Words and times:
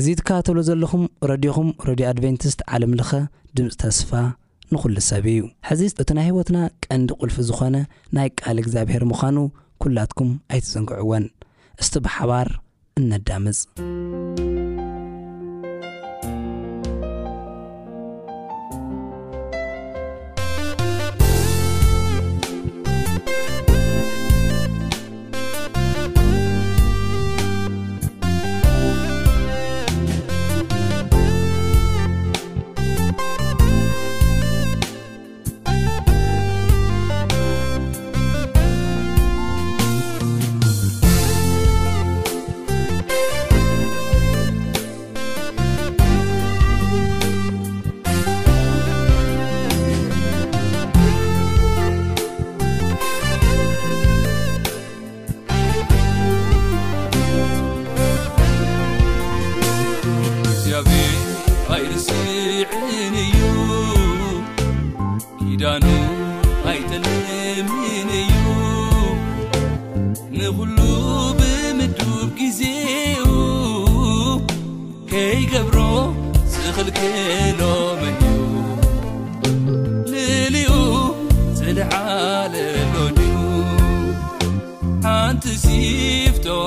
እዙይ 0.00 0.14
ትከባተብሎ 0.18 0.58
ዘለኹም 0.66 1.02
ረድኹም 1.30 1.70
ረድዮ 1.88 2.04
ኣድቨንቲስት 2.10 2.60
ዓለምልኸ 2.76 3.10
ድምፂ 3.56 3.68
ተስፋ 3.82 4.10
ንዂሉ 4.74 4.94
ሰብ 5.08 5.26
እዩ 5.34 5.40
ሕዚ 5.68 5.80
እቲ 6.02 6.08
ናይ 6.18 6.24
ህይወትና 6.28 6.58
ቀንዲ 6.86 7.08
ቕልፊ 7.22 7.36
ዝኾነ 7.48 7.76
ናይ 8.18 8.28
ቃል 8.42 8.58
እግዚኣብሔር 8.62 9.04
ምዃኑ 9.10 9.36
ኲላትኩም 9.84 10.30
ኣይትፅንግዕወን 10.52 11.26
እስቲ 11.82 11.94
ብሓባር 12.06 12.48
እነዳምፅ 13.00 13.60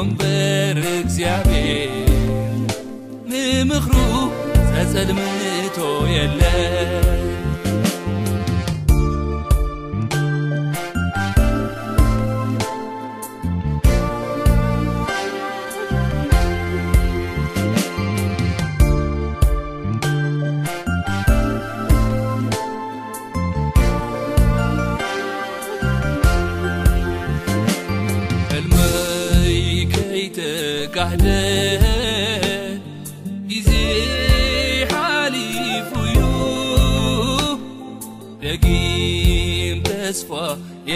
مبركسيعبي 0.04 1.90
ممخر 3.28 4.30
سسلمت 4.84 5.78
يل 6.08 6.44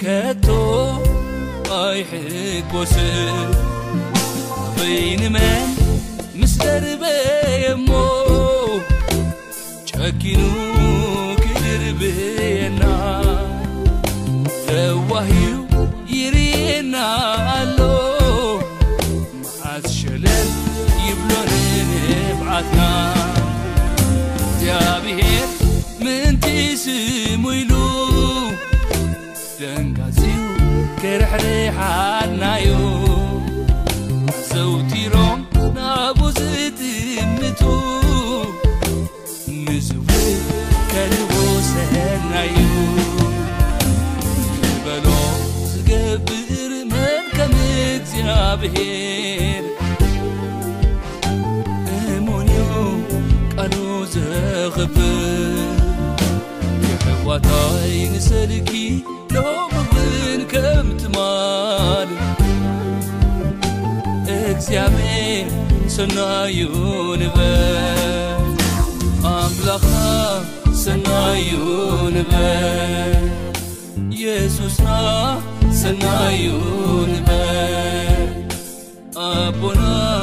ከቶ 0.04 0.46
ኣይሕጎስብ 1.82 3.71
መ 5.34 5.38
ምስለርበ 6.40 7.02
የሞ 7.64 7.88
cكኑ 9.90 10.42
ክርብየና 11.58 12.82
ለوهي 14.76 15.46
يርና 16.18 16.94
ኣሎ 17.56 17.78
معዝሸለ 19.42 20.26
يብሎንبዓትና 21.08 22.80
ብሄ 25.04 25.20
ምንቲ 26.04 26.44
ስmሉ 26.84 27.72
ዘንካzዩ 29.60 30.32
كርحር 31.02 32.11
ሞን 48.54 49.64
ቃሉ 53.54 53.74
ዘረክብል 54.14 55.60
የሕዋታይ 56.88 57.94
ንሰልኪ 58.12 58.72
ደክብን 59.34 60.40
ከም 60.52 60.86
ትማል 61.00 62.10
እግዚኣብሔር 64.38 65.48
ሰናዩ 65.96 66.58
ንበል 67.22 68.48
ኣብላካ 69.34 69.86
ሰናዩ 70.84 71.50
ንበል 72.16 73.24
የሱስና 74.22 74.88
ሰናዩ 75.82 76.44
ንበ 77.14 77.41
أبنا 79.22 80.21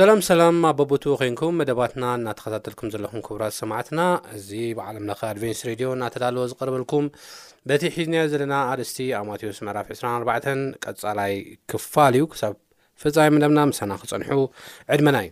ሰላም 0.00 0.20
ሰላም 0.28 0.56
ኣቦቦት 0.68 1.04
ኮንኩም 1.20 1.56
መደባትና 1.60 2.04
እናተከታተልኩም 2.18 2.90
ዘለኹም 2.92 3.22
ክቡራት 3.26 3.54
ሰማዕትና 3.62 4.00
እዚ 4.36 4.48
ብዓለምለኸ 4.76 5.18
ኣድቨንስ 5.32 5.58
ሬድዮ 5.68 5.88
እናተዳልዎ 5.96 6.44
ዝቀርበልኩም 6.52 7.06
በቲ 7.70 7.82
ሒዝና 7.94 8.14
ዘለና 8.32 8.54
ኣርስቲ 8.72 8.98
ኣብ 9.18 9.24
ማቴዎስ 9.30 9.58
መዕራፍ 9.66 9.88
24ባ 9.94 10.30
ቀጻላይ 10.84 11.34
ክፋል 11.72 12.14
እዩ 12.18 12.24
ክሳብ 12.34 12.54
ፍፃይ 13.02 13.28
መደብና 13.36 13.60
ምሳና 13.72 13.92
ክፀንሑ 14.04 14.30
ዕድመና 14.94 15.18
እዩ 15.26 15.30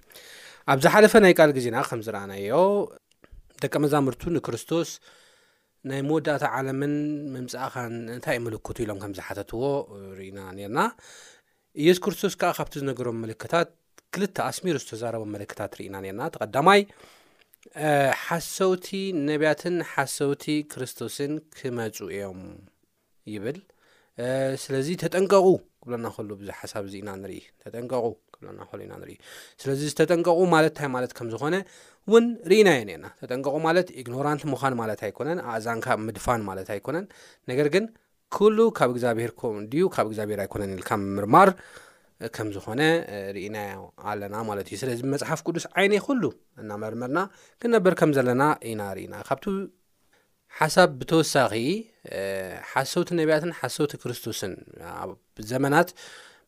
ኣብ 0.74 0.78
ዝሓለፈ 0.86 1.14
ናይ 1.26 1.34
ቃል 1.38 1.52
ግዜና 1.58 1.78
ከም 1.92 2.02
ዝረኣናዮ 2.08 2.58
ደቂ 3.64 3.74
መዛምርቱ 3.84 4.22
ንክርስቶስ 4.36 4.90
ናይ 5.92 6.02
መወዳእታ 6.08 6.44
ዓለምን 6.58 6.94
ምምፅእኻን 7.36 7.94
እንታይ 8.16 8.40
ምልክቱ 8.48 8.76
ኢሎም 8.86 9.00
ከምዝሓተትዎ 9.04 9.62
ርኢና 10.18 10.40
ነርና 10.58 10.78
እየሱ 11.84 11.98
ክርስቶስ 12.08 12.36
ከዓ 12.42 12.52
ካብቲ 12.58 12.74
ዝነገሮም 12.82 13.20
ምልክታት 13.26 13.70
ክልተ 14.14 14.38
ኣስሚሩ 14.48 14.76
ዝተዛረበ 14.82 15.24
መለክታት 15.34 15.72
ርኢና 15.78 15.94
ነርና 16.04 16.22
ተቐዳማይ 16.34 16.80
ሓሰውቲ 18.24 18.86
ነቢያትን 19.28 19.76
ሓሰውቲ 19.92 20.44
ክርስቶስን 20.72 21.32
ክመፁ 21.58 21.96
እዮም 22.16 22.38
ይብል 23.32 23.58
ስለዚ 24.64 24.88
ተጠንቀቁ 25.02 25.46
ክብለናከሉ 25.84 26.28
ብዙሓሳብ 26.42 26.84
እዚ 26.88 26.94
ኢና 27.00 27.10
ንርኢ 27.22 27.40
ተጠንቀቁ 27.62 28.06
ክብለናእሉ 28.34 28.78
ኢና 28.86 28.94
ንርኢ 29.02 29.14
ስለዚ 29.62 29.80
ዝተጠንቀቑ 29.92 30.38
ማለት 30.54 30.70
እንታይ 30.74 30.90
ማለት 30.96 31.12
ከም 31.20 31.28
ዝኾነ 31.32 31.54
እውን 32.10 32.26
ርኢና 32.52 32.68
የ 32.78 32.82
ነርና 32.90 33.08
ተጠንቀቑ 33.22 33.56
ማለት 33.68 33.90
ኢግኖራንት 34.02 34.44
ምዃን 34.52 34.76
ማለት 34.82 35.02
ኣይኮነን 35.08 35.40
ኣእዛንካ 35.54 35.86
ምድፋን 36.08 36.44
ማለት 36.50 36.70
ኣይኮነን 36.76 37.08
ነገር 37.52 37.70
ግን 37.76 37.86
ኩሉ 38.36 38.58
ካብ 38.78 38.92
እግዚኣብሔር 38.94 39.32
ምድዩ 39.58 39.84
ካብ 39.96 40.06
እግዚኣብሄር 40.12 40.42
ኣይኮነን 40.46 40.72
ኢልካ 40.78 40.90
ምምርማር 41.06 41.50
ከም 42.36 42.48
ዝኾነ 42.54 42.80
ርእናዮ 43.36 43.78
ኣለና 44.10 44.34
ማለት 44.48 44.66
እዩ 44.70 44.76
ስለዚ 44.82 44.98
ብመፅሓፍ 45.06 45.40
ቅዱስ 45.46 45.64
ዓይነ 45.78 45.92
ይኩሉ 45.98 46.22
እናመርመርና 46.62 47.18
ክነበር 47.62 47.92
ከም 48.00 48.10
ዘለና 48.16 48.42
ኢናርኢና 48.70 49.14
ካብቲ 49.28 49.44
ሓሳብ 50.58 50.88
ብተወሳኺ 50.98 51.52
ሓሰውቲ 52.72 53.08
ነቢያትን 53.20 53.52
ሓ 53.60 53.70
ሰውቲ 53.76 53.92
ክርስቶስን 54.02 54.52
ኣብ 55.00 55.10
ዘመናት 55.52 55.88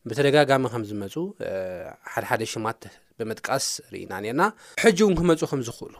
ብተደጋጋሚ 0.09 0.63
ከም 0.75 0.83
ዝመፁ 0.91 1.15
ሓደሓደ 2.13 2.41
ሽማት 2.51 2.81
ብምጥቃስ 3.19 3.65
ርኢና 3.93 4.13
ነርና 4.25 4.41
ሕጂ 4.83 4.99
እውን 5.05 5.15
ክመፁ 5.19 5.41
ኸምዝኽእሉ 5.53 5.95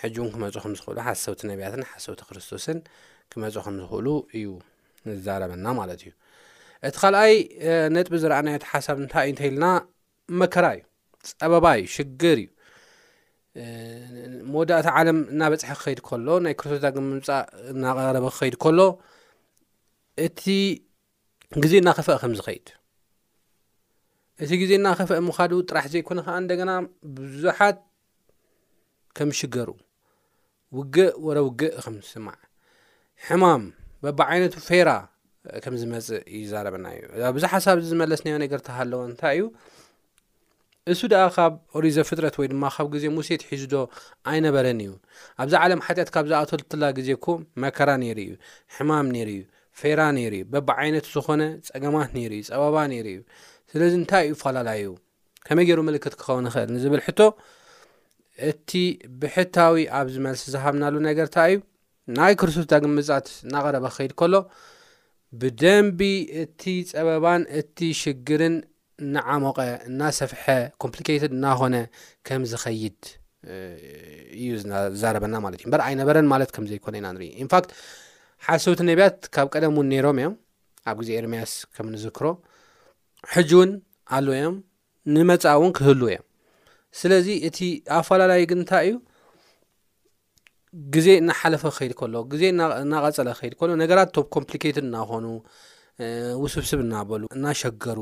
ሕጂ 0.00 0.16
እውን 0.20 0.30
ክመፁ 0.36 0.54
ከም 0.64 0.74
ዝኽእሉ 0.78 0.96
ሓ 1.08 1.14
ሰውቲ 1.26 1.40
ነቢያትን 1.50 1.84
ሓሰውቲ 1.90 2.20
ክርስቶስን 2.30 2.78
ክመፁ 3.34 3.54
ከም 3.66 3.76
ዝኽእሉ 3.82 4.08
እዩ 4.38 4.48
ንዛረበና 5.10 5.66
ማለት 5.80 6.00
እዩ 6.06 6.12
እቲ 6.86 6.94
ካልኣይ 7.02 7.32
ነጥቢ 7.94 8.14
ዝረአናዮ 8.22 8.54
ሓሳብ 8.70 8.96
እንታይ 9.02 9.22
እዩ 9.26 9.30
እንተኢልና 9.32 9.64
መከራ 10.40 10.66
እዩ 10.76 10.82
ፀበባዩ 11.40 11.80
ሽግር 11.94 12.38
እዩ 12.42 12.50
መወዳእታ 14.52 14.86
ዓለም 14.98 15.18
እናበፅሒ 15.32 15.66
ክኸይድ 15.80 16.00
ከሎ 16.08 16.28
ናይ 16.44 16.54
ክርቶታግ 16.60 16.96
ምምፃእ 17.08 17.42
እናቀረበ 17.72 18.24
ክኸይድ 18.34 18.54
ከሎ 18.64 18.78
እቲ 20.26 20.42
ግዜ 21.62 21.72
እናኸፍአ 21.82 22.14
ከም 22.22 22.32
ዝኸይድ 22.38 22.66
እቲ 24.42 24.50
ግዜ 24.62 24.70
እናኸፍአ 24.80 25.18
ምኻዱ 25.28 25.52
ጥራሕ 25.70 25.84
ዘይኮነ 25.92 26.18
ከዓ 26.26 26.36
እንደገና 26.44 26.70
ብዙሓት 27.18 27.76
ከም 29.18 29.30
ሽገሩ 29.40 29.70
ውግእ 30.78 31.12
ወረ 31.26 31.38
ውግእ 31.48 31.74
ከም 31.84 31.94
ዝስማዕ 32.06 32.38
ሕማም 33.26 33.62
በብዓይነቱ 34.02 34.54
ፌራ 34.70 34.90
ከምዝመፅ 35.64 36.06
እይዛረበና 36.38 36.86
እዩ 37.16 37.24
ብዙሓሳብዝመለስ 37.36 38.20
ኒ 38.26 38.36
ነገርታ 38.44 38.68
ሃለዎ 38.78 39.00
እንታይ 39.10 39.36
እዩ 39.40 39.44
እሱ 40.92 41.00
ደኣ 41.12 41.24
ካብ 41.36 41.54
ኦሪዘ 41.78 41.96
ፍጥረት 42.08 42.36
ወይ 42.40 42.46
ድማ 42.52 42.64
ካብ 42.74 42.86
ግዜ 42.94 43.04
ሙሴት 43.16 43.42
ሒዙዶ 43.50 43.74
ኣይነበረን 44.30 44.78
እዩ 44.84 44.90
ኣብዛ 45.42 45.54
ዓለም 45.64 45.80
ሓጢአት 45.86 46.10
ካብ 46.14 46.26
ዝኣቶልትላ 46.30 46.84
ግዜ 46.98 47.08
ኩ 47.24 47.36
መከራ 47.62 47.90
ነይሩ 48.02 48.18
እዩ 48.26 48.32
ሕማም 48.76 49.08
ነይሩ 49.14 49.28
እዩ 49.36 49.42
ፌራ 49.80 50.00
ነይሩ 50.18 50.32
እዩ 50.40 50.44
በብዓይነት 50.52 51.06
ዝኾነ 51.14 51.42
ፀገማት 51.68 52.10
ነይሩ 52.16 52.30
እዩ 52.38 52.44
ፀበባ 52.50 52.78
ነይሩ 52.92 53.06
እዩ 53.14 53.20
ስለዚ 53.72 53.92
እንታይ 54.00 54.24
እዩ 54.28 54.36
ፈላላዩ 54.42 54.84
ከመይ 55.48 55.66
ገይሩ 55.68 55.80
ምልክት 55.88 56.14
ክኸውን 56.20 56.46
ይኽእል 56.50 56.70
ንዝብል 56.76 57.02
ሕቶ 57.06 57.20
እቲ 58.48 58.70
ብሕታዊ 59.20 59.76
ኣብ 59.98 60.08
ዝመልስ 60.14 60.42
ዝሃብናሉ 60.54 60.94
ነገርታ 61.08 61.36
እዩ 61.52 61.58
ናይ 62.18 62.34
ክርስቶስ 62.40 62.66
ዳግን 62.72 62.92
ምፅት 62.98 63.26
እናቀረበ 63.46 63.86
ክከይድ 63.92 64.12
ከሎ 64.20 64.34
ብደንቢ 65.40 66.00
እቲ 66.42 66.62
ፀበባን 66.90 67.42
እቲ 67.60 67.78
ሽግርን 68.02 68.54
ናዓሞቐ 69.14 69.58
እናሰፍሐ 69.88 70.44
ኮምፕሊኬቴድ 70.82 71.32
እናኮነ 71.38 71.74
ከም 72.26 72.42
ዝኸይድ 72.52 73.00
እዩ 74.38 74.46
ዝዛረበና 74.62 75.34
ማለት 75.46 75.58
እዩ 75.60 75.66
ምበር 75.68 75.82
ኣይነበረን 75.88 76.28
ማለት 76.32 76.50
ከም 76.54 76.64
ዘይኮነ 76.70 76.94
ኢና 77.00 77.08
ንርኢ 77.16 77.28
ኢንፋክት 77.44 77.70
ሓሰውቲ 78.46 78.80
ነቢያት 78.90 79.18
ካብ 79.34 79.46
ቀደም 79.54 79.76
ውን 79.80 79.86
ነይሮም 79.92 80.18
እዮም 80.22 80.34
ኣብ 80.90 80.96
ግዜ 81.02 81.10
ኤርምያስ 81.20 81.52
ከም 81.76 81.86
ንዝክሮ 81.94 82.26
ሕጂ 83.34 83.50
እውን 83.58 83.70
ኣለው 84.16 84.34
እዮም 84.38 84.56
ንመፃ 85.14 85.44
እውን 85.58 85.72
ክህል 85.78 86.00
እዮም 86.10 86.24
ስለዚ 87.00 87.28
እቲ 87.48 87.58
ኣፈላላይ 87.98 88.42
ግንታይ 88.52 88.86
እዩ 88.90 88.96
ግዜ 90.94 91.08
እናሓለፈ 91.20 91.62
ክከይድ 91.74 91.92
ከሎ 92.00 92.14
ግዜ 92.32 92.42
እናቀፀለ 92.84 93.28
ክከይድ 93.36 93.54
ከሎ 93.60 93.70
ነገራት 93.82 94.08
ቶም 94.16 94.26
ኮምፕሊኬት 94.36 94.76
እናኾኑ 94.82 95.26
ውስብስብ 96.42 96.80
እናበሉ 96.84 97.22
እናሸገሩ 97.36 97.98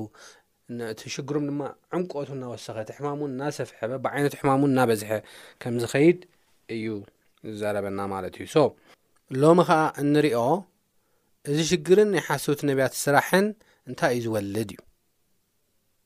እቲ 0.93 1.01
ሽግሮም 1.15 1.45
ድማ 1.51 1.61
ዕምቀቱ 1.97 2.29
እናወሰኸቲ 2.37 2.89
ሕማሙን 2.97 3.31
እናሰፍሐበ 3.35 3.93
ብዓይነቱ 4.07 4.35
ሕማሙን 4.41 4.71
እናበዝሐ 4.75 5.11
ከም 5.65 5.77
ዝኸይድ 5.83 6.19
እዩ 6.77 6.87
ዝዘረበና 7.51 7.99
ማለት 8.15 8.35
እዩ 8.43 8.47
ሶ 8.55 8.65
ሎሚ 9.41 9.61
ከዓ 9.69 9.81
እንሪኦ 10.03 10.41
እዚ 11.51 11.59
ሽግርን 11.71 12.09
ናይ 12.15 12.23
ሓስቡቲ 12.29 12.61
ነቢያት 12.71 12.95
ስራሕን 13.05 13.47
እንታይ 13.91 14.13
እዩ 14.19 14.23
ዝወልድ 14.27 14.71
እዩ 14.75 14.81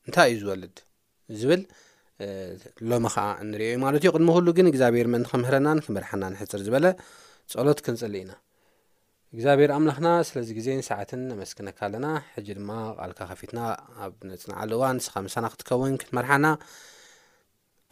እንታይ 0.05 0.29
እዩ 0.33 0.37
ዝወልድ 0.45 0.75
ዝብል 1.39 1.61
ሎሚ 2.89 3.05
ከዓ 3.15 3.23
ንሪአዩ 3.51 3.75
ማለት 3.85 3.99
እዩ 4.05 4.09
ቅድሚ 4.15 4.29
ኩሉ 4.35 4.47
ግን 4.57 4.67
እግዚኣብሔር 4.71 5.07
ምእንቲ 5.13 5.27
ክምህረናን 5.33 5.79
ክምርሓና 5.85 6.23
ንሕፅር 6.33 6.61
ዝበለ 6.67 6.85
ፀሎት 7.51 7.79
ክንፅሊ 7.85 8.13
ኢና 8.23 8.33
እግዚኣብሔር 9.35 9.71
ኣምላኽና 9.77 10.07
ስለዚ 10.29 10.49
ግዜን 10.57 10.81
ሰዓትን 10.89 11.21
ነመስክነካ 11.31 11.79
ኣለና 11.87 12.07
ሕጂ 12.33 12.47
ድማ 12.59 12.71
ቓልካ 12.97 13.19
ከፊትና 13.29 13.59
ኣብ 14.05 14.13
ነፅንዓሉ 14.31 14.71
እዋን 14.77 14.95
ንስኻምሳና 14.99 15.45
ክትከውን 15.53 15.95
ክትመርሓና 16.01 16.45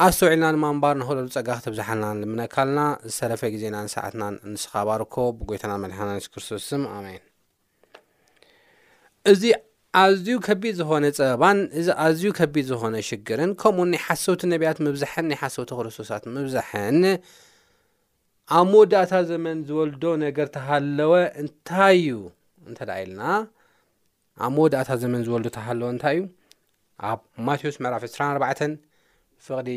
ኣ 0.03 0.05
ስተውዒልና 0.15 0.50
ድማ 0.55 0.65
እምባር 0.75 0.95
ንክለሉ 1.01 1.27
ፀጋ 1.38 1.50
ክተብዛሓልና 1.59 2.09
ልምነካ 2.21 2.55
ኣለና 2.65 2.81
ዝሰረፈ 3.09 3.41
ግዜናን 3.55 3.88
ሰዓትናን 3.95 4.36
ንስኻባርኮ 4.53 5.15
ብጎይተና 5.39 5.74
መድሓናንስ 5.86 6.27
ክርስቶስስም 6.36 6.83
ኣመይን 6.98 7.25
እዚ 9.33 9.43
ኣዝዩ 10.00 10.27
ከቢድ 10.46 10.74
ዝኾነ 10.79 11.03
ጸበባን 11.18 11.60
እዚ 11.79 11.88
ኣዝዩ 12.06 12.25
ከቢድ 12.39 12.65
ዝኾነ 12.72 12.96
ሽግርን 13.08 13.51
ከምኡውን 13.62 13.89
ናይ 13.94 14.01
ሓሰውቲ 14.06 14.41
ነቢያት 14.51 14.77
ምብዛሐን 14.86 15.25
ናይ 15.29 15.38
ሓሰውቲ 15.41 15.70
ክርስቶሳት 15.77 16.24
ምብዛሕን 16.36 17.00
ኣብ 18.58 18.65
መወዳእታ 18.74 19.12
ዘመን 19.29 19.58
ዝበልዶ 19.70 20.03
ነገር 20.25 20.48
ተሃለወ 20.58 21.13
እንታይ 21.44 21.96
እዩ 22.03 22.12
እንተ 22.70 22.79
ደ 22.89 22.98
ኢልና 23.03 23.24
ኣብ 24.44 24.51
መወዳእታ 24.58 24.89
ዘመን 25.03 25.22
ዝበልዶ 25.27 25.48
ታሃለወ 25.58 25.89
እንታይ 25.96 26.13
እዩ 26.18 26.22
ኣብ 27.10 27.20
ማቴዎስ 27.48 27.77
መዕራፍ 27.86 28.03
24 28.10 28.77
ፍቕዲ 29.48 29.70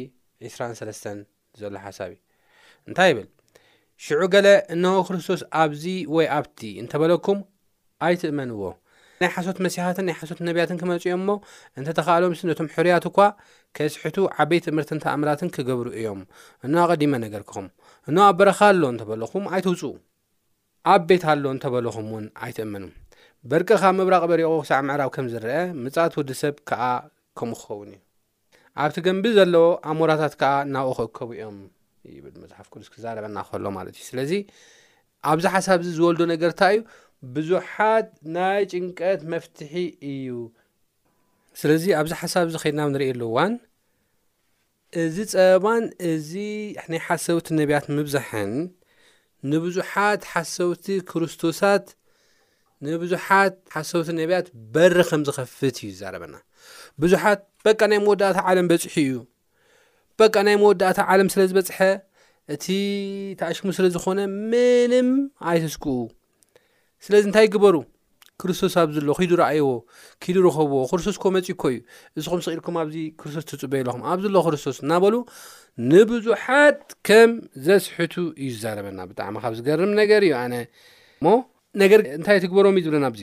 23ስ 0.51 1.03
ዘሎ 1.63 1.75
ሓሳብ 1.87 2.09
እዩ 2.13 2.21
እንታይ 2.91 3.11
ይብል 3.13 3.29
ሽዑ 4.05 4.23
ገለ 4.37 4.49
እንኸ 4.77 4.95
ክርስቶስ 5.09 5.43
ኣብዚ 5.65 5.85
ወይ 6.19 6.27
ኣብቲ 6.39 6.61
እንተበለኩም 6.85 7.41
ኣይትእመንዎ 8.07 8.63
ናይ 9.23 9.31
ሓሶት 9.35 9.59
መስሓትን 9.65 10.05
ናይ 10.09 10.15
ሓሶት 10.21 10.39
ነቢያትን 10.47 10.77
ክመፁ 10.81 11.03
እኦም 11.09 11.23
ሞ 11.29 11.31
እንተተኸኣሎምስሊ 11.79 12.45
ነቶም 12.51 12.69
ሕርያት 12.75 13.05
እኳ 13.11 13.19
ከስሕቱ 13.77 14.17
ዓበይቲ 14.43 14.65
እምህርትን 14.73 14.99
ተኣምራትን 15.05 15.49
ክገብሩ 15.57 15.87
እዮም 15.99 16.21
እኖ 16.67 16.75
ቐዲመ 16.91 17.13
ነገር 17.25 17.43
ክኹም 17.49 17.67
እኖ 18.11 18.17
ኣብ 18.29 18.37
በረኻ 18.41 18.61
ኣሎ 18.73 18.83
እንተበለኹም 18.95 19.45
ኣይትውፅኡ 19.57 19.93
ኣብ 20.95 21.03
ቤት 21.11 21.25
ኣሎ 21.33 21.45
እንተበለኹም 21.57 22.07
እውን 22.13 22.25
ኣይትእመኑ 22.47 22.85
በርቂ 23.53 23.69
ካብ 23.83 23.95
ምብራቕ 23.99 24.25
በሪቑ 24.33 24.51
ክሳዕ 24.65 24.81
ምዕራብ 24.89 25.11
ከም 25.17 25.29
ዝርአ 25.35 25.53
ምጻእት 25.85 26.17
ወዲ 26.21 26.31
ሰብ 26.43 26.57
ከዓ 26.71 26.83
ከምኡ 27.39 27.57
ክኸውን 27.61 27.89
እዩ 27.95 28.01
ኣብቲ 28.83 28.97
ገንቢ 29.07 29.25
ዘለዎ 29.39 29.67
ኣሞራታት 29.93 30.35
ከኣ 30.41 30.53
ናብኡ 30.75 30.91
ክእከቡ 31.01 31.31
እዮም 31.39 31.57
ብል 32.25 32.37
መፅሓፍ 32.43 32.67
ቅዱስ 32.73 32.89
ክዛረበና 32.95 33.39
ኸህሎ 33.49 33.65
ማለት 33.79 33.95
እዩ 33.99 34.05
ስለዚ 34.11 34.33
ኣብዚ 35.31 35.45
ሓሳብ 35.55 35.81
ዚ 35.87 35.91
ዝበልዶ 35.97 36.23
ነገር 36.35 36.51
ንታይ 36.57 36.77
እዩ 36.79 36.81
ብዙሓት 37.35 38.09
ናይ 38.37 38.63
ጭንቀት 38.73 39.21
መፍትሒ 39.33 39.73
እዩ 40.13 40.29
ስለዚ 41.61 41.85
ኣብዚ 41.99 42.13
ሓሳብ 42.21 42.45
እዚ 42.51 42.57
ኸድና 42.63 42.81
ንሪእ 42.93 43.11
ኣሉዋን 43.15 43.53
እዚ 45.03 45.17
ፀበባን 45.33 45.85
እዚ 46.11 46.31
ናይ 46.93 47.01
ሓሰውቲ 47.07 47.47
ነብያት 47.59 47.85
ምብዛሕን 47.97 48.53
ንብዙሓት 49.51 50.21
ሓሰውቲ 50.33 50.87
ክርስቶሳት 51.11 51.87
ንብዙሓት 52.87 53.55
ሓሰውቲ 53.75 54.09
ነቢያት 54.21 54.47
በሪ 54.75 54.97
ከም 55.11 55.23
ዝኸፍት 55.29 55.77
እዩ 55.87 55.91
ዛረበና 56.01 56.35
ብዙሓት 57.03 57.41
በቃ 57.69 57.81
ናይ 57.93 57.99
መወዳእታ 58.05 58.39
ዓለም 58.53 58.67
በፅሒ 58.73 58.95
እዩ 59.07 59.13
በቃ 60.21 60.35
ናይ 60.49 60.57
መወዳእታ 60.63 60.99
ዓለም 61.15 61.29
ስለ 61.35 61.41
ዝበፅሐ 61.53 61.79
እቲ 62.55 62.65
ታኣሽሙ 63.41 63.67
ስለ 63.79 63.87
ዝኾነ 63.95 64.19
ምንም 64.53 65.09
ኣይተስክኡ 65.53 65.87
ስለዚ 67.05 67.23
እንታይ 67.29 67.47
ግበሩ 67.55 67.77
ክርስቶስ 68.41 68.75
ኣብ 68.81 68.89
ዘሎ 68.97 69.09
ኪዱ 69.19 69.33
ረኣይዎ 69.41 69.67
ኪዱ 70.23 70.37
ረኸብዎ 70.47 70.79
ክርስቶስ 70.91 71.17
ኮ 71.23 71.31
መፂኮ 71.37 71.63
እዩ 71.73 71.79
ንስኹም 72.19 72.41
ስቂኢልኩም 72.45 72.77
ኣብዚ 72.83 72.97
ክርስቶስ 73.21 73.45
ትፅበየ 73.51 73.81
ኣለኹም 73.83 74.03
ኣብ 74.11 74.19
ዘሎ 74.25 74.37
ክርስቶስ 74.47 74.77
እናበሉ 74.85 75.15
ንብዙሓት 75.93 76.81
ከም 77.09 77.31
ዘስሕቱ 77.67 78.15
እዩ 78.43 78.49
ዝዛረበና 78.55 79.01
ብጣዕሚ 79.11 79.35
ካብ 79.45 79.53
ዝገርም 79.59 79.93
ነገር 80.01 80.23
እዩ 80.27 80.35
ኣነ 80.43 80.55
እሞ 81.21 81.27
ነገር 81.83 82.01
እንታይ 82.19 82.39
ትግበሮም 82.45 82.77
እዩ 82.79 82.85
ዝብለና 82.87 83.07
ኣዚ 83.13 83.23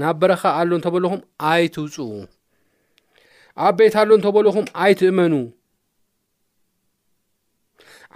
ናብ 0.00 0.16
በረኻ 0.22 0.42
ኣሎ 0.60 0.70
እንተበልኹም 0.80 1.20
ኣይትውፅ 1.52 1.96
ዓበይቲ 3.68 3.94
ኣሎ 4.02 4.10
እንተበለኹም 4.18 4.66
ኣይትእመኑ 4.84 5.32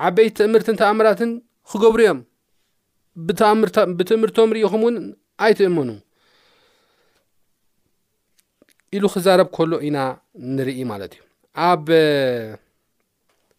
ዓበይቲ 0.07 0.39
ምህርትን 0.53 0.77
ተኣምራትን 0.83 1.31
ክገብሩ 1.73 2.01
እዮም 2.05 2.21
ብትምህርቶም 3.27 4.53
ሪኢኹም 4.57 4.83
እውን 4.87 4.97
ኣይትእመኑ 5.45 5.89
ኢሉ 8.97 9.05
ክዛረብ 9.15 9.49
ከሎ 9.57 9.73
ኢና 9.87 9.99
ንርኢ 10.57 10.79
ማለት 10.93 11.13
እዩ 11.17 11.23
ኣብ 11.69 11.87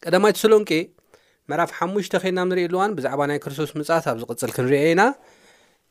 ቀዳማይተስሎንቄ 0.04 0.72
ምዕራፍ 1.52 1.72
ሓሙሽተ 1.78 2.14
ከድናም 2.24 2.48
ንርኢ 2.52 2.64
ኣልዋን 2.68 2.92
ብዛዕባ 2.98 3.22
ናይ 3.32 3.40
ክርስቶስ 3.44 3.72
ምጻት 3.80 4.06
ኣብ 4.12 4.18
ዝቕፅል 4.22 4.52
ክንርአ 4.58 4.80
ኢና 4.94 5.02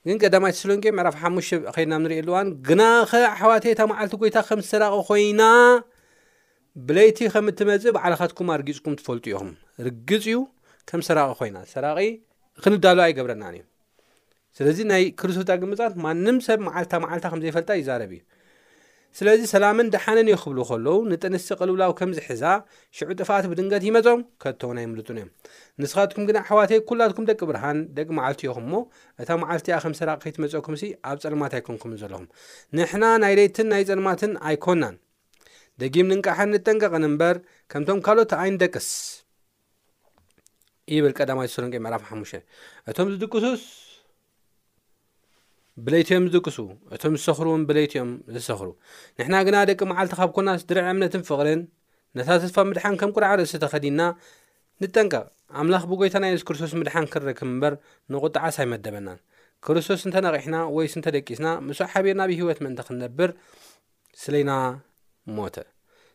ግን 0.08 0.16
ቀዳማይተስሎንቄ 0.22 0.84
ምዕራፍ 0.96 1.14
ሓሙሽተ 1.22 1.60
ከድና 1.74 1.94
ንሪእ 2.04 2.20
ኣልዋን 2.22 2.46
ግናኸ 2.68 3.10
ኣሕዋቴ 3.34 3.64
ታ 3.78 3.86
መዓልቲ 3.92 4.14
ጎይታ 4.22 4.36
ከም 4.48 4.60
ዝሰራቂ 4.64 4.94
ኮይና 5.08 5.42
ብለይቲ 6.86 7.18
ከም 7.34 7.46
እትመፅእ 7.52 7.94
በዕልኻትኩም 7.96 8.48
ኣርጊፅኩም 8.56 8.94
ትፈልጡ 9.00 9.24
እኢኹም 9.30 9.50
ርጊፅ 9.86 10.24
እዩ 10.32 10.38
ከም 10.90 11.00
ዝሰራቂ 11.06 11.28
ኮይና 11.40 11.56
ሰራቂ 11.74 11.98
ክንዳሎ 12.62 12.98
ኣይገብረናን 13.06 13.54
እዮም 13.58 13.68
ስለዚ 14.56 14.78
ናይ 14.90 15.04
ክርስቶስ 15.20 15.48
ኣ 15.52 15.56
ግምፃት 15.62 15.94
ማንም 16.04 16.36
ሰብ 16.46 16.58
ማዓልታ 16.66 16.94
ማዓልታ 17.04 17.26
ከምዘይፈልጣ 17.32 17.70
ይዛረብ 17.80 18.12
እዩ 18.16 18.22
ስለዚ 19.18 19.40
ሰላምን 19.52 19.90
ደሓነን 19.94 20.28
ዩ 20.32 20.36
ክብሉ 20.42 20.58
ከለው 20.68 20.96
ንጥንሲ 21.10 21.46
ቅልውላዊ 21.58 21.90
ከምዚሒዛ 22.00 22.44
ሽዑ 22.98 23.10
ጥፋት 23.20 23.44
ብድንገት 23.50 23.82
ይመፆም 23.88 24.20
ከተውን 24.42 24.78
ይምሉጡን 24.84 25.18
እዮም 25.20 25.30
ንስኻትኩም 25.82 26.24
ግና 26.28 26.38
ኣሕዋትይ 26.44 26.80
ኩላትኩም 26.90 27.26
ደቂ 27.30 27.40
ብርሃን 27.50 27.80
ደቂ 27.98 28.08
ማዓልቲዮኹም 28.18 28.66
ሞ 28.74 28.82
እታ 29.24 29.28
ማዓልቲ 29.42 29.68
ያ 29.74 29.78
ከምሰራቅኸይትመፀኩም 29.86 30.76
ሲ 30.82 30.92
ኣብ 31.10 31.18
ፀልማት 31.24 31.54
ኣይኮንኩም 31.58 31.94
ዘለኹም 32.02 32.26
ንሕና 32.78 33.04
ናይ 33.24 33.34
ሌትን 33.40 33.68
ናይ 33.74 33.84
ፀልማትን 33.90 34.34
ኣይኮናን 34.50 34.96
ደጊም 35.82 36.08
ንንቃሓን 36.12 36.52
ንጠንቀቐን 36.54 37.06
እምበር 37.10 37.38
ከምቶም 37.72 38.00
ካልኦት 38.08 38.34
ኣይን 38.42 38.58
ደቅስ 38.64 38.88
ይብል 40.92 41.12
ቀዳማይ 41.18 41.48
ስሩንቄ 41.54 41.74
ምዕራፍ 41.84 42.02
ሓሙሽተ 42.10 42.40
እቶም 42.90 43.08
ዝድቅሱስ 43.12 43.62
ብለይት 45.84 46.08
እኦም 46.12 46.24
ዝድቅሱ 46.30 46.58
እቶም 46.94 47.14
ዝሰኽሩ 47.18 47.46
እውን 47.52 47.62
ብለይቲ 47.68 47.92
እኦም 48.00 48.10
ዝሰኽሩ 48.34 48.68
ንሕና 49.18 49.34
ግና 49.48 49.56
ደቂ 49.70 49.80
መዓልቲ 49.90 50.12
ካብ 50.18 50.30
ኮና 50.36 50.48
ስድርዕ 50.62 50.84
እምነትን 50.94 51.22
ፍቕርን 51.28 51.62
ነታ 52.18 52.28
ተስፋ 52.42 52.56
ምድሓን 52.70 52.96
ከም 53.00 53.12
ኵርዓርእስ 53.16 53.54
ተኸዲና 53.64 54.00
ንጠንቀቕ 54.82 55.24
ኣምላኽ 55.62 55.82
ብጐይታ 55.90 56.16
ናይ 56.22 56.32
እስ 56.36 56.44
ክርስቶስ 56.48 56.72
ምድሓን 56.80 57.08
ክረክብ 57.12 57.48
እምበር 57.52 57.74
ንቝጣዓሳ 58.14 58.56
ኣይመደበናን 58.64 59.18
ክርስቶስ 59.66 60.00
እንተነቒሕና 60.08 60.56
ወይ 60.76 60.88
ስ 60.92 60.96
እንተደቂስና 61.00 61.48
ምሶዕ 61.68 61.88
ሓቢርናብ 61.94 62.32
ሂይወት 62.38 62.58
ምእንተ 62.64 62.80
ክንነብር 62.88 63.30
ስለና 64.24 64.50
ሞተ 65.36 65.56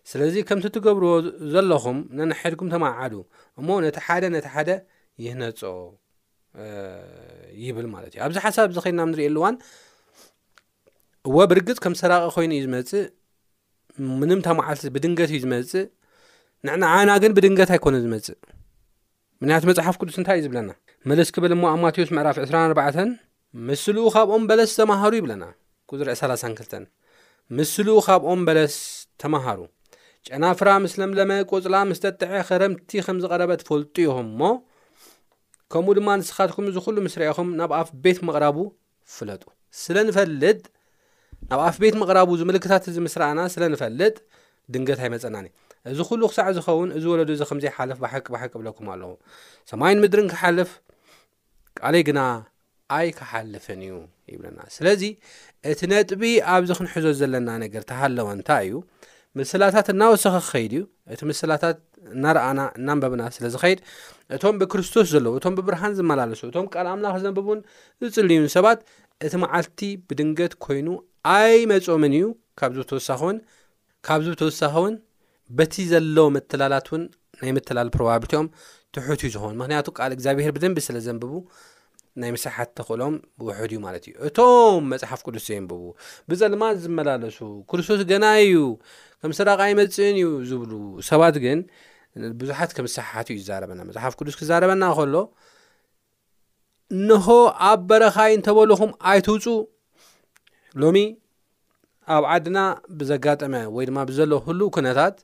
ስለዚ 0.09 0.35
ከምቲ 0.49 0.65
ትገብርዎ 0.75 1.11
ዘለኹም 1.53 1.97
ነንሐድኩም 2.17 2.69
ተማዓዱ 2.75 3.13
እሞ 3.59 3.67
ነቲ 3.85 3.97
ሓደ 4.05 4.23
ነቲ 4.35 4.45
ሓደ 4.53 4.69
ይህነጾ 5.23 5.59
ይብል 7.63 7.87
ማለት 7.95 8.11
እዩ 8.15 8.21
ኣብዚ 8.25 8.37
ሓሳብ 8.45 8.69
ዚ 8.75 8.81
ከድና 8.85 9.01
ንሪኢየኣሉእዋን 9.11 9.55
እወ 11.29 11.37
ብርግፅ 11.51 11.77
ከም 11.83 11.93
ዝሰራቀ 11.97 12.25
ኮይኑ 12.35 12.51
እዩ 12.57 12.63
ዝመፅእ 12.67 13.05
ምንም 14.21 14.39
ተመዓልቲ 14.47 14.85
ብድንገት 14.97 15.29
እዩ 15.35 15.39
ዝመፅእ 15.45 15.85
ንዕና 16.67 16.83
ዓና 16.97 17.09
ግን 17.23 17.31
ብድንገት 17.37 17.69
ኣይኮኑ 17.75 17.93
ዝመፅእ 18.05 18.37
ምክንያቱ 19.41 19.61
መፅሓፍ 19.69 19.95
ቅዱስ 20.01 20.15
እንታይ 20.21 20.37
እዩ 20.39 20.43
ዝብለና 20.47 20.71
መለስ 21.09 21.29
ክበል 21.35 21.51
እሞ 21.57 21.63
ኣብ 21.73 21.79
ማቴዎስ 21.85 22.09
ምዕራፍ 22.15 22.37
24 22.45 23.13
ምስሉኡ 23.67 24.07
ካብኦም 24.15 24.41
በለስ 24.49 24.71
ዘማሃሩ 24.79 25.13
ይብለና 25.19 25.43
ዝሪዕ 25.99 26.15
32 26.23 26.79
ምስሉኡ 27.59 27.97
ካብኦም 28.07 28.41
በለስ 28.47 28.75
ተማሃሩ 29.21 29.59
ጨናፍራ 30.27 30.69
ምስ 30.83 30.93
ለምለመ 30.99 31.31
ቆፅላ 31.51 31.75
ምስ 31.89 31.99
ጠጥዐ 32.03 32.31
ኸረምቲ 32.49 32.89
ከምዝቐረበ 33.05 33.51
ትፈልጡ 33.61 33.95
ኢኹም 34.05 34.27
እሞ 34.31 34.41
ከምኡ 35.73 35.89
ድማ 35.99 36.07
ንስኻትኩም 36.19 36.65
እዚ 36.71 36.77
ኩሉ 36.85 36.97
ምስ 37.05 37.13
ርአኹም 37.21 37.49
ናብ 37.59 37.71
ኣፍ 37.79 37.89
ቤት 38.03 38.19
ምቕራቡ 38.27 38.57
ፍለጡ 39.15 39.43
ስለንፈልጥ 39.81 40.59
ናብ 41.49 41.61
ኣፍ 41.67 41.75
ቤት 41.83 41.95
ምቕራቡ 42.01 42.29
ዝምልክታት 42.41 42.83
እዚ 42.91 42.97
ምስ 43.07 43.15
ረእና 43.21 43.39
ስለ 43.53 43.63
ንፈልጥ 43.73 44.15
ድንገት 44.73 44.99
ኣይመፀና 45.03 45.35
ኒ 45.45 45.49
እዚ 45.91 45.99
ኩሉ 46.09 46.21
ክሳዕ 46.31 46.47
ዝኸውን 46.57 46.89
እዚ 46.97 47.03
ወለዱ 47.13 47.29
እዚ 47.35 47.41
ከምዘይ 47.49 47.71
ሓልፍ 47.75 47.97
ባሓቂ 48.05 48.25
ባሓቅ 48.33 48.51
ብለኩም 48.61 48.88
ኣለዉ 48.93 49.11
ሰማይን 49.71 49.99
ምድሪን 50.03 50.27
ክሓልፍ 50.33 50.71
ቃልይ 51.79 52.03
ግና 52.09 52.19
ኣይ 52.97 53.07
ክሓልፍን 53.17 53.81
እዩ 53.88 53.95
ይብለና 54.33 54.59
ስለዚ 54.75 55.03
እቲ 55.71 55.79
ነጥቢ 55.91 56.21
ኣብዚ 56.55 56.69
ክንሕዞ 56.79 57.05
ዘለና 57.21 57.49
ነገር 57.63 57.83
ተሃለወ 57.91 58.27
እንታይ 58.35 58.65
እዩ 58.69 58.75
ምስላታት 59.38 59.88
እናወሰኺ 59.93 60.36
ክኸይድ 60.45 60.71
እዩ 60.75 60.83
እቲ 61.13 61.19
ምስላታት 61.31 61.77
እናረኣና 62.15 62.62
እናንበብና 62.80 63.23
ስለ 63.36 63.45
ዝኸይድ 63.53 63.80
እቶም 64.36 64.56
ብክርስቶስ 64.62 65.06
ዘለዎ 65.13 65.34
እቶም 65.39 65.53
ብብርሃን 65.58 65.93
ዝመላለሱ 65.97 66.41
እቶም 66.49 66.67
ቃል 66.73 66.88
ኣምላኽ 66.93 67.15
ዘንብቡን 67.23 67.60
ዝፅልዩን 68.06 68.47
ሰባት 68.56 68.80
እቲ 69.27 69.34
መዓልቲ 69.43 69.80
ብድንገት 70.10 70.53
ኮይኑ 70.65 70.88
ኣይ 71.38 71.56
መጾምን 71.71 72.13
እዩ 72.19 72.23
ን 72.32 73.39
ካብዚ 74.08 74.27
ብ 74.34 74.38
ተወሳኺ 74.41 74.73
ውን 74.84 74.95
በቲ 75.60 75.75
ዘሎዎ 75.91 76.25
ምትላላት 76.36 76.88
እውን 76.91 77.03
ናይ 77.41 77.51
ምትላል 77.58 77.88
ፕሮባብልቲኦም 77.95 78.47
ትሑት 78.95 79.21
እዩ 79.25 79.30
ዝኾኑ 79.36 79.53
ምክንያቱ 79.62 79.88
ቃል 79.97 80.12
እግዚኣብሄር 80.15 80.51
ብድንቢ 80.56 80.80
ስለ 80.88 80.97
ዘንብቡ 81.08 81.32
ናይ 82.21 82.30
ምስራሓት 82.36 82.69
እተክእሎም 82.73 83.15
ብውሑድ 83.39 83.71
እዩ 83.73 83.80
ማለት 83.88 84.03
እዩ 84.10 84.13
እቶም 84.27 84.80
መፅሓፍ 84.93 85.19
ቅዱስ 85.27 85.43
ዘየንብቡ 85.49 85.80
ብጸልማ 86.32 86.63
ዝመላለሱ 86.84 87.38
ክርስቶስ 87.71 88.01
ገና 88.12 88.25
እዩ 88.45 88.63
ከም 89.23 89.32
ስራቃ 89.38 89.62
መፅእን 89.79 90.15
እዩ 90.19 90.27
ዝብሉ 90.49 90.71
ሰባት 91.10 91.36
ግን 91.43 91.60
ብዙሓት 92.41 92.71
ከም 92.75 92.86
ዝሰሓሕት 92.89 93.27
እዩ 93.32 93.36
ዩ 93.39 93.41
ዝዛረበና 93.45 93.79
መፅሓፍ 93.89 94.13
ቅዱስ 94.19 94.36
ክዛረበና 94.39 94.84
ከሎ 94.97 95.15
እንሆ 96.97 97.27
ኣብ 97.69 97.82
በረኻይ 97.89 98.32
እንተበልኹም 98.38 98.91
ኣይትውፁ 99.10 99.45
ሎሚ 100.82 100.97
ኣብ 102.15 102.23
ዓድና 102.34 102.60
ብዘጋጠመ 102.99 103.53
ወይ 103.75 103.86
ድማ 103.89 103.99
ብዘሎ 104.10 104.32
ሁሉ 104.47 104.60
ኩነታት 104.77 105.15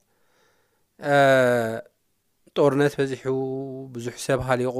ጦርነት 2.60 2.94
በዚሑ 3.00 3.26
ብዙሕ 3.96 4.16
ሰብ 4.28 4.42
ሃሊቑ 4.50 4.78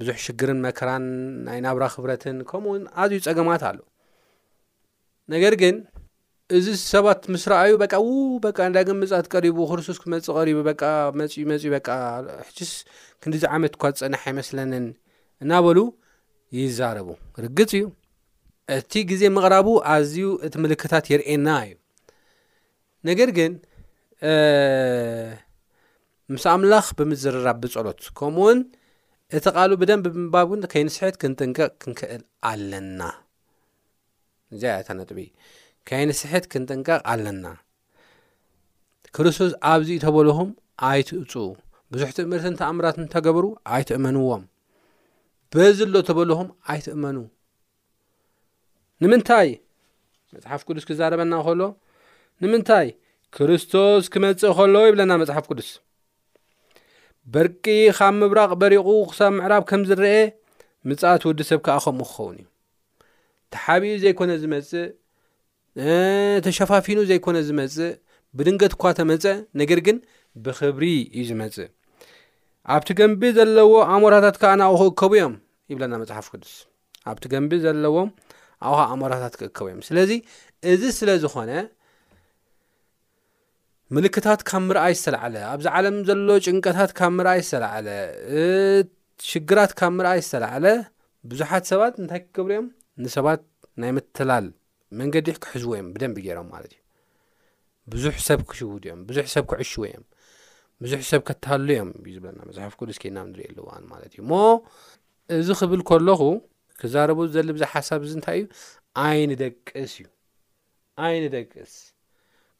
ብዙሕ 0.00 0.16
ሽግርን 0.26 0.58
መከራን 0.66 1.04
ናይ 1.46 1.58
ናብራ 1.66 1.84
ክብረትን 1.94 2.36
ከምኡውን 2.50 2.82
ኣዝዩ 3.02 3.20
ፀገማት 3.26 3.62
ኣሎ 3.70 3.78
ነገር 5.34 5.54
ግን 5.62 5.76
እዚ 6.56 6.66
ሰባት 6.90 7.20
ምስ 7.32 7.42
ረኣዩ 7.50 7.72
በ 7.80 7.84
ው 8.04 8.38
በ 8.44 8.50
እንዳ 8.68 8.78
ግምፃት 8.88 9.26
ቀሪቡ 9.34 9.56
ክርስቶስ 9.70 9.98
ክመፅእ 10.02 10.34
ቀሪቡ 10.38 10.56
መፅኡ 11.20 11.42
መፅኡ 11.50 11.68
ሕትስ 12.46 12.72
ክንዲዚ 13.22 13.42
ዓመት 13.56 13.74
እኳዝፀኒሕ 13.78 14.22
ኣይመስለንን 14.30 14.86
እናበሉ 15.42 15.78
ይዛረቡ 16.58 17.08
ርግፅ 17.44 17.72
እዩ 17.78 17.84
እቲ 18.76 18.92
ግዜ 19.10 19.22
ምቕራቡ 19.36 19.68
ኣዝዩ 19.94 20.26
እቲ 20.48 20.54
ምልክታት 20.64 21.04
የርእየና 21.12 21.48
እዩ 21.66 21.74
ነገር 23.10 23.30
ግን 23.38 23.52
ምስ 26.34 26.44
ኣምላኽ 26.54 26.86
ብምዝራ 26.98 27.46
ብጸሎት 27.62 28.02
ከምኡ 28.18 28.40
ውን 28.48 28.60
እቲ 29.36 29.44
ቓሉ 29.56 29.70
ብደንብ 29.82 30.04
ምምባብ 30.18 30.50
እን 30.56 30.66
ከይንስሕት 30.74 31.16
ክንጥንቀ 31.22 31.58
ክንክእል 31.82 32.22
ኣለና 32.50 33.00
እዚ 34.54 34.62
ያታ 34.74 34.90
ነጥበ 34.98 35.18
እዩ 35.24 35.28
ካይኒስሕት 35.90 36.44
ክንጥንቀቕ 36.50 37.00
ኣለና 37.12 37.46
ክርስቶስ 39.16 39.52
ኣብዚ 39.70 39.88
ተበልኹም 40.04 40.50
ኣይትእፁ 40.88 41.32
ብዙሕቲ 41.92 42.18
ምርተን 42.32 42.54
ተኣምራት 42.60 42.98
እተገብሩ 43.04 43.44
ኣይትእመንዎም 43.74 44.42
በዝ 45.54 45.78
ሎ 45.94 46.02
ተበልኹም 46.08 46.48
ኣይትእመኑ 46.74 47.16
ንምንታይ 49.02 49.50
መፅሓፍ 50.34 50.62
ቅዱስ 50.68 50.84
ክዛረበና 50.90 51.32
ኸሎ 51.46 51.60
ንምንታይ 52.42 52.88
ክርስቶስ 53.36 54.04
ክመጽእ 54.14 54.54
ኸሎ 54.60 54.74
ይብለና 54.88 55.12
መፅሓፍ 55.24 55.44
ቅዱስ 55.52 55.70
በርቂ 57.34 57.64
ኻብ 57.98 58.14
ምብራቕ 58.20 58.52
በሪቑ 58.62 58.88
ክሳብ 59.10 59.32
ምዕራብ 59.40 59.62
ከም 59.70 59.82
ዝርአ 59.90 60.12
ምጻእት 60.88 61.22
ወዲ 61.30 61.40
ሰብ 61.50 61.60
ከዓ 61.66 61.76
ኸምኡ 61.86 62.04
ክኸውን 62.12 62.36
እዩ 62.40 62.46
ቲ 63.52 63.58
ሓብኡ 63.66 63.84
ዘይኮነ 64.04 64.30
ዝመፅእ 64.44 64.88
ተሸፋፊኑ 66.44 66.98
ዘይኮነ 67.10 67.36
ዝመፅእ 67.48 67.90
ብድንገት 68.36 68.72
እኳ 68.76 68.84
ተመፀ 68.98 69.24
ነገር 69.60 69.78
ግን 69.86 69.96
ብክብሪ 70.44 70.82
እዩ 71.18 71.22
ዝመፅ 71.30 71.56
ኣብቲ 72.74 72.88
ገንቢ 73.00 73.20
ዘለዎ 73.36 73.72
ኣእሞራታት 73.92 74.36
ከዓ 74.42 74.50
ንኡ 74.60 74.72
ክእከቡ 74.80 75.12
እዮም 75.18 75.34
ይብለና 75.70 75.94
መፅሓፍ 76.02 76.26
ቅዱስ 76.32 76.54
ኣብቲ 77.10 77.22
ገንቢ 77.34 77.50
ዘለዎ 77.64 77.96
ኣቁ 78.02 78.08
ኸዓ 78.74 78.78
ኣእሞራታት 78.94 79.34
ክእከቡ 79.40 79.66
እዮም 79.70 79.82
ስለዚ 79.88 80.10
እዚ 80.72 80.82
ስለ 80.98 81.08
ዝኾነ 81.24 81.50
ምልክታት 83.96 84.40
ካብ 84.48 84.62
ምርኣይ 84.68 84.94
ዝተላዓለ 84.98 85.34
ኣብዚ 85.52 85.66
ዓለም 85.76 85.96
ዘሎ 86.08 86.28
ጭንቀታት 86.46 86.90
ካብ 86.98 87.10
ምርኣይ 87.18 87.40
ዝተላዓለሽግራት 87.46 89.70
ካብ 89.80 89.92
ምርኣይ 89.98 90.18
ዝተላዓለ 90.26 90.64
ብዙሓት 91.30 91.64
ሰባት 91.72 91.94
እንታይ 92.02 92.20
ክገብሩ 92.24 92.50
እዮም 92.58 92.66
ንሰባት 93.04 93.42
ናይ 93.80 93.90
ምትላል 93.98 94.46
መንገዲ 94.98 95.26
ክሕዝዎ 95.42 95.74
እዮም 95.76 95.88
ብደንቢ 95.94 96.16
ገይሮም 96.26 96.48
ማለት 96.54 96.72
እዩ 96.76 96.80
ብዙሕ 97.92 98.14
ሰብ 98.28 98.40
ክሽውድ 98.50 98.84
እዮም 98.88 99.00
ብዙሕ 99.08 99.24
ሰብ 99.34 99.44
ክዕሽዎ 99.50 99.82
እዮም 99.90 100.04
ብዙሕ 100.84 101.00
ሰብ 101.10 101.20
ከተሃሉ 101.28 101.68
እዮም 101.74 101.88
እዩ 102.06 102.12
ዝበለና 102.16 102.40
መፅሓፍ 102.48 102.72
ቁዱስ 102.80 102.98
ኬናም 103.02 103.26
ንሪእ 103.32 103.46
ኣለዋ 103.50 103.68
ማለት 103.92 104.10
እዩ 104.14 104.20
ሞ 104.30 104.34
እዚ 105.40 105.48
ክብል 105.60 105.80
ከለኹ 105.88 106.20
ክዛረቡ 106.80 107.18
ዘልብዛ 107.34 107.62
ሓሳብ 107.72 108.00
እዚ 108.06 108.12
እንታይ 108.18 108.38
እዩ 108.40 108.46
ዓይኒ 109.04 109.32
ደቅስ 109.42 109.82
እዩ 109.98 110.06
ዓይኒ 111.06 111.24
ደቅስ 111.36 111.72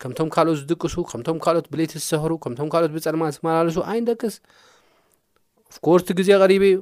ከምቶም 0.02 0.28
ካልኦት 0.34 0.58
ዝድቅሱ 0.60 0.94
ከምቶም 1.10 1.38
ካልኦት 1.46 1.66
ብሌቲ 1.72 1.92
ዝሰኽሩ 2.02 2.32
ከምቶም 2.44 2.68
ካልኦት 2.74 2.92
ብፀልማ 2.96 3.22
ዝመላለሱ 3.36 3.76
ኣይንደቅስ 3.94 4.36
ኣፍ 5.70 5.76
ኮወርቲ 5.86 6.08
ግዜ 6.20 6.28
ቐሪቡ 6.42 6.62
እዩ 6.70 6.76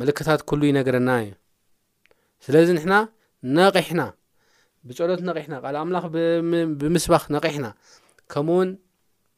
ምልክታት 0.00 0.40
ኩሉ 0.50 0.60
ይነገረና 0.70 1.10
እዩ 1.26 1.30
ስለዚ 2.46 2.68
ንሕና 2.78 2.94
ነቒሕና 3.56 4.00
ብፀሎት 4.88 5.20
ነቂሕና 5.28 5.54
ልእ 5.74 5.80
ኣምላኽ 5.82 6.04
ብምስባኽ 6.80 7.24
ነቒሕና 7.34 7.66
ከምኡ 8.32 8.52
ውን 8.60 8.70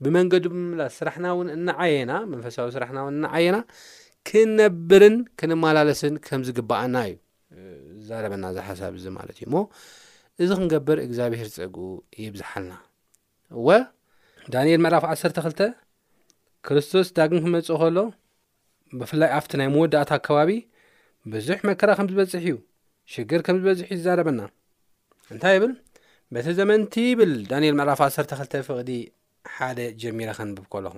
ብመንገዱ 0.04 0.44
ምምላስ 0.54 0.94
ስራሕና 1.00 1.26
እውን 1.34 1.48
እናዓየና 1.56 2.12
መንፈሳዊ 2.32 2.68
ስራሕናውን 2.76 3.12
እናዓየና 3.18 3.58
ክንነብርን 4.28 5.16
ክንመላለስን 5.40 6.14
ከምዝግበአና 6.26 6.96
እዩ 7.08 7.14
ዝዛረበና 8.02 8.44
እዚ 8.52 8.58
ሓሳብ 8.68 8.94
እዚ 8.98 9.06
ማለት 9.18 9.36
እዩ 9.40 9.44
እሞ 9.48 9.56
እዚ 10.44 10.50
ክንገብር 10.58 10.98
እግዚኣብሄር 11.06 11.48
ፀጉኡ 11.58 11.88
ይብዝሓልና 12.24 12.74
እወ 13.58 13.68
ዳንኤል 14.54 14.80
መዕራፍ 14.86 15.04
12 15.12 15.60
ክርስቶስ 16.66 17.08
ዳግም 17.18 17.40
ክመፅእ 17.44 17.78
ከሎ 17.82 17.98
ብፍላይ 18.98 19.30
ኣብቲ 19.38 19.52
ናይ 19.60 19.68
መወዳእታ 19.76 20.10
ኣከባቢ 20.20 20.50
ብዙሕ 21.34 21.58
መከራ 21.68 21.90
ከም 21.98 22.08
ዝበዝሕ 22.12 22.42
እዩ 22.52 22.56
ሽግር 23.12 23.40
ምዝበዝ 23.54 23.78
እዩዝበና 23.92 24.40
እንታይ 25.32 25.56
ብል 25.62 25.72
በቲ 26.34 26.46
ዘመንቲ 26.58 26.92
ይብል 27.10 27.32
ዳንኤል 27.50 27.74
መላፋ 27.80 27.98
1ሰተ2ተ 28.12 28.52
ፍቕዲ 28.68 28.90
ሓደ 29.54 29.78
ጀሚረ 30.02 30.30
ከንብብ 30.38 30.64
ከለኹ 30.72 30.94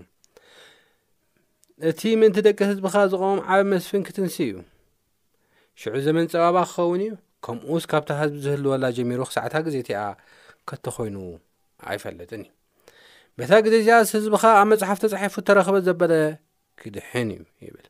እቲ 1.88 2.00
ምንትደቂ 2.20 2.58
ህዝብኻ 2.70 2.94
ዝቀሙም 3.12 3.40
ዓብ 3.54 3.62
መስፍን 3.72 4.02
ክትንሲ 4.08 4.36
እዩ 4.48 4.54
ሽዑ 5.80 5.94
ዘመን 6.06 6.26
ፀበባ 6.32 6.56
ክኸውን 6.70 7.00
እዩ 7.06 7.12
ከምኡስ 7.46 7.84
ካብታ 7.90 8.08
ህዝቢ 8.20 8.38
ዝህልወላ 8.44 8.84
ጀሚሩ 8.96 9.20
ክሳዕታ 9.28 9.54
ግዜ 9.66 9.74
እቲኣ 9.84 9.98
ከተኮይኑ 10.68 11.16
ኣይፈለጥን 11.90 12.42
እዩ 12.46 12.50
ቤታ 13.40 13.52
ግዜ 13.64 13.74
ዚኣስ 13.86 14.10
ህዝብኻ 14.16 14.42
ኣብ 14.60 14.66
መፅሓፍቲ 14.72 15.04
ፀሒፉ 15.14 15.34
ተረክበ 15.48 15.76
ዘበለ 15.88 16.12
ክድሕን 16.80 17.28
እዩ 17.36 17.42
ይብል 17.66 17.86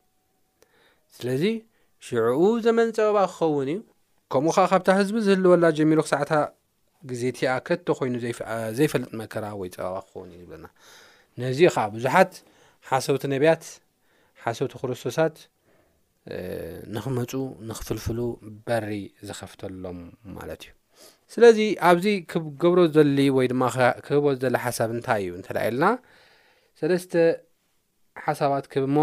ስለዚ 1.17 1.43
ሽዑኡ 2.07 2.41
ዘመን 2.65 2.89
ፀበባ 2.97 3.17
ክኸውን 3.33 3.69
እዩ 3.73 3.79
ከምኡ 4.33 4.51
ከዓ 4.55 4.65
ካብታ 4.71 4.87
ህዝቢ 4.99 5.15
ዝህልወላ 5.25 5.65
ጀሚሩ 5.77 5.99
ክሰዕታ 6.05 6.31
ግዜ 7.09 7.21
እቲኣ 7.31 7.49
ከቶ 7.67 7.87
ኮይኑ 7.99 8.15
ዘይፈልጥ 8.77 9.11
መከራ 9.19 9.45
ወይ 9.59 9.69
ፀበባ 9.75 9.97
ክኸውን 10.05 10.29
እዩ 10.35 10.39
ዝብለና 10.47 10.65
ነዚ 11.41 11.59
ከዓ 11.75 11.83
ብዙሓት 11.95 12.31
ሓሰውቲ 12.89 13.23
ነቢያት 13.33 13.63
ሓሰውቲ 14.43 14.73
ክርስቶሳት 14.81 15.35
ንክመፁ 16.95 17.31
ንኽፍልፍሉ 17.71 18.19
በሪ 18.67 18.87
ዝኸፍተሎም 19.27 19.99
ማለት 20.37 20.61
እዩ 20.67 20.71
ስለዚ 21.33 21.59
ኣብዚ 21.87 22.05
ክገብሮ 22.31 22.79
ል 23.15 23.19
ወይ 23.37 23.47
ድማ 23.51 23.63
ክህቦ 24.05 24.25
ላ 24.53 24.57
ሓሳብ 24.67 24.89
እንታይ 24.99 25.23
እዩ 25.27 25.33
እተደይ 25.41 25.69
ልና 25.75 25.83
ሰለስተ 26.79 27.13
ሓሳባት 28.25 28.65
ክብሞ 28.73 28.97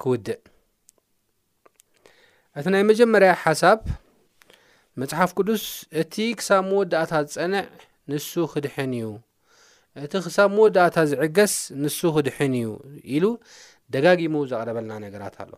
ክውድእ 0.00 0.42
እቲ 2.58 2.66
ናይ 2.74 2.82
መጀመርያ 2.90 3.32
ሓሳብ 3.44 3.78
መፅሓፍ 5.00 5.30
ቅዱስ 5.38 5.64
እቲ 6.00 6.14
ክሳብ 6.38 6.62
መወዳእታ 6.70 7.12
ዝፀንዕ 7.32 7.64
ንሱ 8.12 8.30
ክድሕን 8.52 8.92
እዩ 8.98 9.08
እቲ 10.04 10.12
ክሳብ 10.24 10.48
መወዳእታ 10.56 10.96
ዝዕገስ 11.10 11.54
ንሱ 11.82 11.98
ክድሕን 12.16 12.52
እዩ 12.60 12.68
ኢሉ 13.16 13.24
ደጋጊሙ 13.94 14.34
ዘቅረበልና 14.50 14.92
ነገራት 15.04 15.36
ኣሎ 15.44 15.52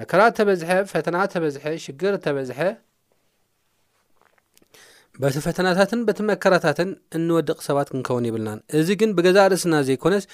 መከራ 0.00 0.20
ተበዝሐ 0.36 0.70
ፈተና 0.92 1.16
ተበዝሐ 1.34 1.64
ሽግር 1.84 2.14
ተበዝሐ 2.24 2.60
በቲ 5.22 5.34
ፈተናታትን 5.46 6.00
በቲ 6.08 6.20
መከራታትን 6.32 6.90
እንወድቕ 7.16 7.58
ሰባት 7.68 7.88
ክንከውን 7.92 8.26
ይብልናን 8.28 8.60
እዚ 8.78 8.88
ግን 9.00 9.10
ብገዛ 9.16 9.38
ርእስና 9.52 9.74
ዘይኮነስ 9.88 10.24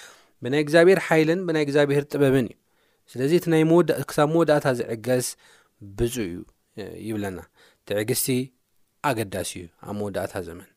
ብናይ 0.44 0.62
እግዚኣብሔር 0.64 1.00
ሓይልን 1.06 1.40
ብናይ 1.46 1.64
እግዚኣብሔር 1.66 2.04
ጥበብን 2.12 2.46
እዩ 2.50 2.56
ስለዚ 3.12 3.32
እቲ 3.40 3.46
ክሳብ 4.08 4.28
መወዳእታ 4.34 4.66
ዝዕገስ 4.80 5.28
ብፁእ 5.98 6.22
እዩ 6.26 6.36
ይብለና 7.08 7.38
ትዕግስቲ 7.88 8.28
ኣገዳሲ 9.08 9.50
እዩ 9.60 9.68
ኣብ 9.88 9.94
መወዳእታ 9.98 10.34
ዘመን 10.48 10.68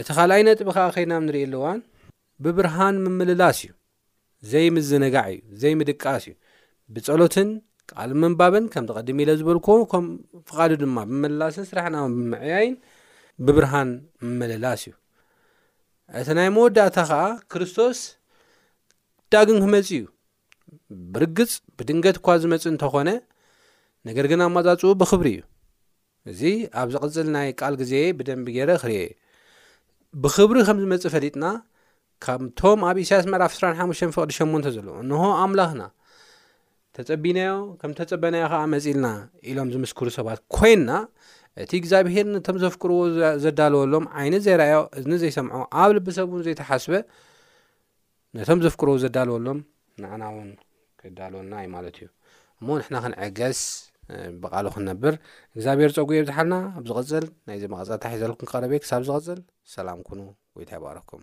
እቲ 0.00 0.08
ካልእ 0.16 0.34
ዓይነትጥቢ 0.36 0.68
ከዓ 0.76 0.86
ኸይድናም 0.96 1.24
ንሪኢ 1.28 1.44
ኣለዋን 1.48 1.78
ብብርሃን 2.44 2.96
ምምልላስ 3.04 3.58
እዩ 3.62 3.70
ዘይ 4.50 4.66
ምዝነጋዕ 4.76 5.28
እዩ 5.36 5.40
ዘይምድቃስ 5.62 6.24
እዩ 6.28 6.34
ብጸሎትን 6.94 7.48
ቃል 7.92 8.10
ምንባብን 8.22 8.64
ከም 8.72 8.84
ቲ 8.88 8.92
ቐድሚ 8.96 9.18
ኢለ 9.24 9.30
ዝበልክዎ 9.40 9.76
ከም 9.92 10.04
ፍቓዱ 10.48 10.70
ድማ 10.82 10.96
ብምልላስን 11.10 11.66
ስራሕና 11.70 11.96
ብምዕያይን 12.16 12.74
ብብርሃን 13.46 13.90
ምምልላስ 14.26 14.82
እዩ 14.88 14.92
እቲ 16.20 16.28
ናይ 16.38 16.48
መወዳእታ 16.58 16.96
ከዓ 17.10 17.22
ክርስቶስ 17.52 17.98
ዳግን 19.32 19.58
ክመፂ 19.64 19.88
እዩ 19.98 20.02
ብርግፅ 21.14 21.52
ብድንገት 21.78 22.16
እኳ 22.20 22.28
ዝመፅ 22.42 22.64
እንተኾነ 22.72 23.08
ነገር 24.08 24.24
ግን 24.30 24.40
ኣብ 24.44 24.50
ማጻፅኡ 24.56 24.90
ብክብሪ 25.00 25.28
እዩ 25.34 25.40
እዚ 26.32 26.42
ኣብ 26.80 26.88
ዝቕፅል 26.94 27.26
ናይ 27.36 27.48
ቃል 27.60 27.74
ግዜ 27.80 27.92
ብደንቢ 28.18 28.46
ገረ 28.56 28.70
ክርእ 28.82 29.08
ብክብሪ 30.22 30.56
ከም 30.68 30.78
ዝመፅእ 30.82 31.12
ፈሊጥና 31.14 31.44
ካምቶም 32.24 32.80
ኣብ 32.88 32.98
እሳያስ 33.02 33.26
መራፍ 33.32 33.52
2ሓሙ 33.62 33.90
ፍቅዲ 34.16 34.30
ሸንተ 34.38 34.66
ዘለዎ 34.76 34.94
እንሆ 35.04 35.22
ኣምላኽና 35.42 35.82
ተፀቢናዮ 36.96 37.52
ከም 37.80 37.92
ተፀበናዮ 37.98 38.44
ከዓ 38.52 38.62
መፂልና 38.74 39.06
ኢሎም 39.50 39.68
ዝምስክሩ 39.74 40.06
ሰባት 40.18 40.40
ኮይና 40.56 40.90
እቲ 41.62 41.70
እግዚኣብሄር 41.82 42.26
ነቶም 42.34 42.56
ዘፍቅርዎ 42.64 42.98
ዘዳልወሎም 43.44 44.04
ዓይነት 44.20 44.42
ዘይረኣዮ 44.46 44.80
እዝኒ 44.98 45.14
ዘይሰምዖ 45.22 45.60
ኣብ 45.82 45.90
ልቢሰብ 45.96 46.28
እውን 46.32 46.44
ዘይተሓስበ 46.46 46.92
ነቶም 48.38 48.62
ዘፍቅርዎ 48.66 48.94
ዘዳልወሎም 49.04 49.58
ንዓና 50.04 50.22
ውን 50.36 50.48
ክዳልወልና 51.00 51.54
እዩ 51.64 51.68
ማለት 51.76 51.96
እዩ 52.00 52.06
እሞ 52.62 52.66
ንሕና 52.80 52.96
ክንዕገስ 53.04 53.60
ብቓሉ 54.42 54.66
ክንነብር 54.74 55.14
እግዚኣብሔር 55.56 55.90
ፀጉ 55.98 56.06
ብዝሓልና 56.26 56.54
ኣብ 56.78 56.84
ዝቕፅል 56.90 57.24
ናይዚ 57.48 57.62
መቐፀታሕ 57.74 58.14
ዘለኩም 58.24 58.48
ክቐረበየ 58.48 58.82
ክሳብ 58.84 59.02
ዝቕፅል 59.10 59.40
ሰላም 59.76 60.00
ኩኑ 60.08 60.20
ወይ 60.56 60.66
ታይ 60.72 60.80
ባቅረኩም 60.84 61.22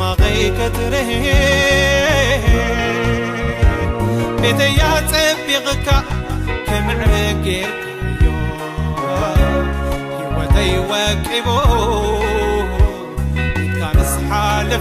ማኸትር 0.00 0.94
ተ 5.10 5.12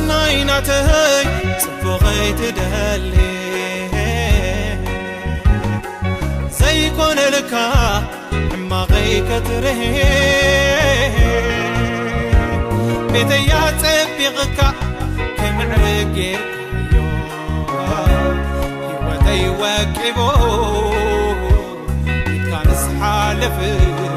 ናይናትይ 0.10 1.28
ጽፎኸይትደሊ 1.62 3.14
ዘይኮነልካ 6.60 7.54
ሕማኸይክትር 8.52 9.66
ቤተያ 13.14 13.54
ፅቢቕካ 13.84 14.60
ከምዕር 15.38 15.74
ተይ 19.26 19.44
ዋቂቡ 19.62 20.20
ንስሓልፍዩ 22.70 24.17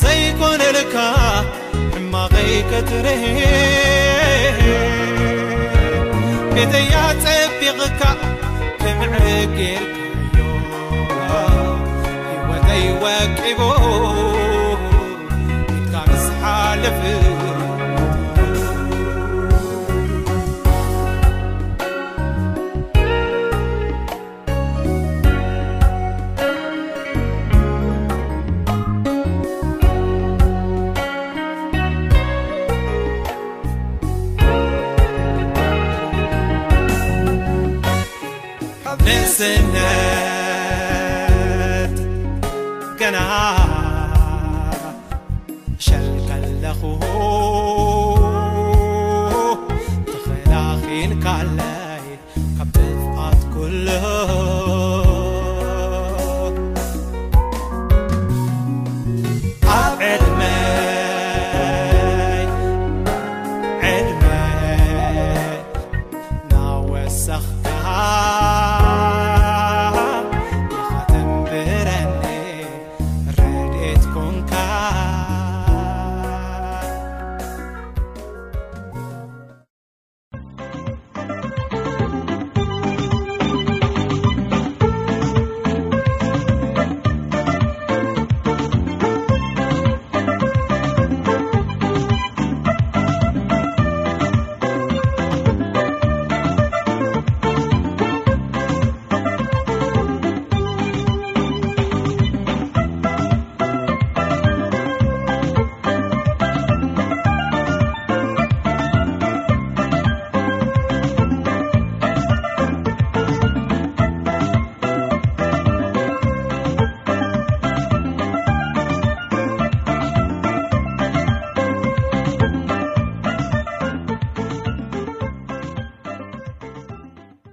ዘይኮነልካ 0.00 0.94
ሕማኸይክትር 1.94 3.06
ቤተያፅቢقካ 6.54 8.02
ንዕ 9.00 9.12
ወይቡ 13.04 13.77